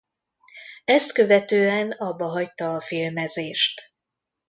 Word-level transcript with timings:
Ezt 0.85 1.13
követően 1.13 1.91
abbahagyta 1.91 2.75
a 2.75 2.81
filmezést. 2.81 3.93